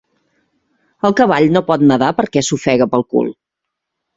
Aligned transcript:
El 1.09 1.13
cavall 1.19 1.45
no 1.57 1.63
pot 1.67 1.83
nedar 1.91 2.09
perquè 2.21 2.43
s'ofega 2.49 2.89
pel 2.95 3.07
cul. 3.13 3.31